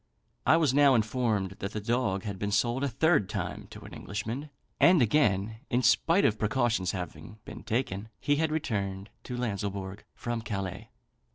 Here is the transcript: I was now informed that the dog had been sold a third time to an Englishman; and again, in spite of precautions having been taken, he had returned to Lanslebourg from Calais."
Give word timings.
I 0.47 0.57
was 0.57 0.73
now 0.73 0.95
informed 0.95 1.57
that 1.59 1.73
the 1.73 1.79
dog 1.79 2.23
had 2.23 2.39
been 2.39 2.49
sold 2.49 2.83
a 2.83 2.87
third 2.89 3.29
time 3.29 3.67
to 3.69 3.81
an 3.81 3.93
Englishman; 3.93 4.49
and 4.79 4.99
again, 4.99 5.57
in 5.69 5.83
spite 5.83 6.25
of 6.25 6.39
precautions 6.39 6.89
having 6.93 7.37
been 7.45 7.61
taken, 7.61 8.09
he 8.19 8.37
had 8.37 8.49
returned 8.51 9.11
to 9.25 9.37
Lanslebourg 9.37 10.03
from 10.15 10.41
Calais." 10.41 10.89